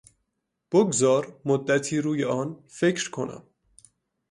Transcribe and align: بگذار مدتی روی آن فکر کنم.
بگذار 0.71 1.41
مدتی 1.45 1.97
روی 2.01 2.23
آن 2.25 2.63
فکر 2.67 3.09
کنم. 3.09 3.43